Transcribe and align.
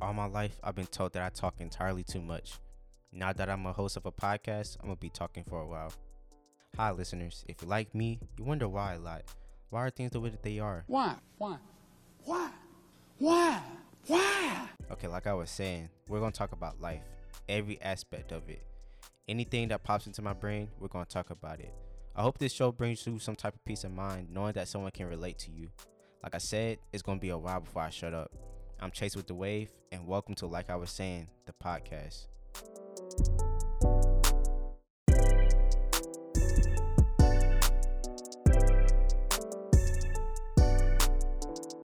All 0.00 0.12
my 0.12 0.26
life, 0.26 0.60
I've 0.62 0.76
been 0.76 0.86
told 0.86 1.12
that 1.14 1.24
I 1.24 1.28
talk 1.28 1.60
entirely 1.60 2.04
too 2.04 2.22
much. 2.22 2.60
Now 3.12 3.32
that 3.32 3.50
I'm 3.50 3.66
a 3.66 3.72
host 3.72 3.96
of 3.96 4.06
a 4.06 4.12
podcast, 4.12 4.76
I'm 4.78 4.86
gonna 4.86 4.96
be 4.96 5.10
talking 5.10 5.42
for 5.42 5.60
a 5.60 5.66
while. 5.66 5.92
Hi, 6.76 6.92
listeners. 6.92 7.44
If 7.48 7.62
you 7.62 7.68
like 7.68 7.92
me, 7.96 8.20
you 8.38 8.44
wonder 8.44 8.68
why 8.68 8.94
a 8.94 8.98
lot. 9.00 9.22
Why 9.70 9.86
are 9.86 9.90
things 9.90 10.12
the 10.12 10.20
way 10.20 10.28
that 10.28 10.44
they 10.44 10.60
are? 10.60 10.84
Why? 10.86 11.16
Why? 11.38 11.56
Why? 12.24 12.50
Why? 13.18 13.60
Why? 14.06 14.68
Okay, 14.92 15.08
like 15.08 15.26
I 15.26 15.34
was 15.34 15.50
saying, 15.50 15.88
we're 16.08 16.20
gonna 16.20 16.30
talk 16.30 16.52
about 16.52 16.80
life, 16.80 17.02
every 17.48 17.82
aspect 17.82 18.30
of 18.30 18.48
it. 18.48 18.62
Anything 19.26 19.66
that 19.68 19.82
pops 19.82 20.06
into 20.06 20.22
my 20.22 20.32
brain, 20.32 20.68
we're 20.78 20.86
gonna 20.86 21.06
talk 21.06 21.30
about 21.30 21.58
it. 21.58 21.74
I 22.14 22.22
hope 22.22 22.38
this 22.38 22.52
show 22.52 22.70
brings 22.70 23.04
you 23.04 23.18
some 23.18 23.34
type 23.34 23.54
of 23.54 23.64
peace 23.64 23.82
of 23.82 23.90
mind, 23.90 24.28
knowing 24.30 24.52
that 24.52 24.68
someone 24.68 24.92
can 24.92 25.08
relate 25.08 25.38
to 25.40 25.50
you. 25.50 25.70
Like 26.22 26.36
I 26.36 26.38
said, 26.38 26.78
it's 26.92 27.02
gonna 27.02 27.18
be 27.18 27.30
a 27.30 27.38
while 27.38 27.58
before 27.58 27.82
I 27.82 27.90
shut 27.90 28.14
up. 28.14 28.30
I'm 28.80 28.92
Chase 28.92 29.16
with 29.16 29.26
the 29.26 29.34
Wave, 29.34 29.72
and 29.90 30.06
welcome 30.06 30.36
to 30.36 30.46
Like 30.46 30.70
I 30.70 30.76
Was 30.76 30.90
Saying, 30.90 31.26
the 31.46 31.52
podcast. 31.52 32.26